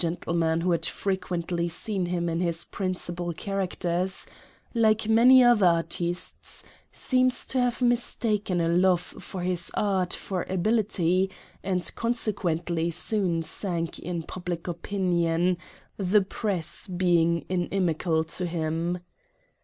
[0.01, 4.25] tleman who had frequently seen him in his principal cha racters,"
[4.73, 11.29] like many other artistes, seems to have mistaken a love of his art for ability,
[11.61, 15.55] and consequently soon sank in public opinion,
[15.97, 18.97] the press being inimical to him.